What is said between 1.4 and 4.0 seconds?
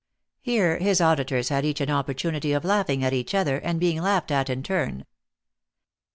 had each an opportunity of laughing at each other, and